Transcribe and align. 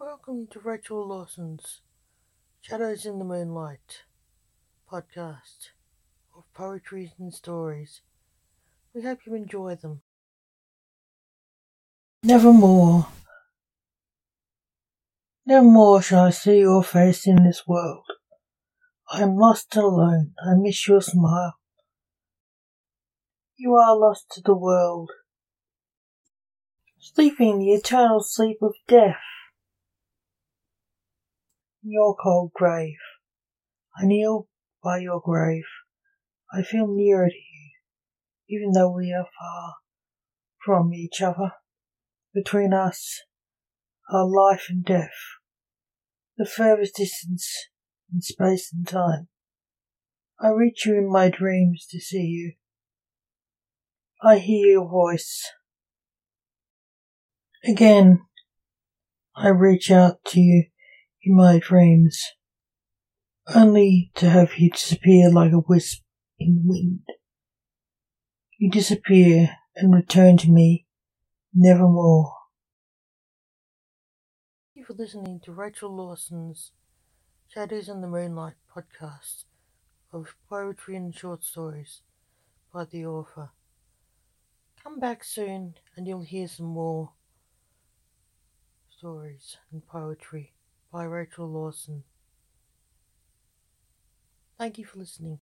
Welcome 0.00 0.46
to 0.52 0.60
Rachel 0.60 1.08
Lawson's 1.08 1.80
Shadows 2.60 3.04
in 3.04 3.18
the 3.18 3.24
Moonlight 3.24 4.04
podcast 4.88 5.70
of 6.36 6.44
poetry 6.54 7.14
and 7.18 7.34
stories. 7.34 8.02
We 8.94 9.02
hope 9.02 9.18
you 9.26 9.34
enjoy 9.34 9.74
them. 9.74 10.02
Nevermore, 12.22 13.08
nevermore 15.44 16.00
shall 16.00 16.26
I 16.26 16.30
see 16.30 16.60
your 16.60 16.84
face 16.84 17.26
in 17.26 17.42
this 17.42 17.66
world. 17.66 18.06
I 19.10 19.22
am 19.22 19.34
lost 19.34 19.74
alone. 19.74 20.34
I 20.40 20.54
miss 20.54 20.86
your 20.86 21.02
smile. 21.02 21.54
You 23.56 23.74
are 23.74 23.98
lost 23.98 24.26
to 24.34 24.42
the 24.42 24.54
world, 24.54 25.10
sleeping 27.00 27.58
the 27.58 27.72
eternal 27.72 28.22
sleep 28.22 28.58
of 28.62 28.74
death 28.86 29.16
in 31.84 31.92
your 31.92 32.16
cold 32.16 32.52
grave. 32.54 32.96
I 33.96 34.06
kneel 34.06 34.48
by 34.82 34.98
your 34.98 35.20
grave. 35.20 35.64
I 36.52 36.62
feel 36.62 36.86
nearer 36.88 37.28
to 37.28 37.34
you, 37.34 37.70
even 38.48 38.72
though 38.72 38.94
we 38.94 39.12
are 39.12 39.26
far 39.38 39.74
from 40.64 40.94
each 40.94 41.20
other. 41.20 41.52
Between 42.34 42.72
us 42.72 43.22
are 44.10 44.26
life 44.26 44.66
and 44.68 44.84
death, 44.84 45.16
the 46.36 46.46
furthest 46.46 46.96
distance 46.96 47.68
in 48.12 48.20
space 48.20 48.72
and 48.72 48.86
time. 48.86 49.28
I 50.40 50.50
reach 50.50 50.86
you 50.86 50.96
in 50.96 51.10
my 51.10 51.28
dreams 51.28 51.86
to 51.90 52.00
see 52.00 52.22
you. 52.22 52.52
I 54.22 54.38
hear 54.38 54.66
your 54.66 54.88
voice. 54.88 55.42
Again, 57.64 58.22
I 59.34 59.48
reach 59.48 59.90
out 59.90 60.24
to 60.26 60.40
you 60.40 60.64
in 61.22 61.36
my 61.36 61.58
dreams, 61.58 62.22
only 63.54 64.10
to 64.14 64.28
have 64.28 64.58
you 64.58 64.70
disappear 64.70 65.30
like 65.30 65.52
a 65.52 65.60
wisp 65.60 66.02
in 66.38 66.54
the 66.54 66.62
wind. 66.64 67.00
You 68.58 68.70
disappear 68.70 69.56
and 69.76 69.94
return 69.94 70.36
to 70.38 70.50
me 70.50 70.86
nevermore. 71.54 72.32
Thank 74.74 74.88
you 74.88 74.94
for 74.94 75.00
listening 75.00 75.40
to 75.44 75.52
Rachel 75.52 75.94
Lawson's 75.94 76.72
Shadows 77.48 77.88
in 77.88 78.00
the 78.00 78.08
Moonlight 78.08 78.54
podcast 78.74 79.44
of 80.12 80.34
poetry 80.48 80.96
and 80.96 81.14
short 81.14 81.44
stories 81.44 82.02
by 82.72 82.84
the 82.84 83.06
author. 83.06 83.50
Come 84.82 85.00
back 85.00 85.24
soon 85.24 85.74
and 85.96 86.06
you'll 86.06 86.22
hear 86.22 86.48
some 86.48 86.66
more 86.66 87.12
stories 88.88 89.56
and 89.72 89.86
poetry 89.86 90.52
by 90.92 91.04
Rachel 91.04 91.46
Lawson. 91.48 92.04
Thank 94.58 94.78
you 94.78 94.84
for 94.84 94.98
listening. 94.98 95.40